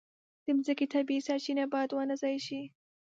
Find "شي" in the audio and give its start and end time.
2.47-2.61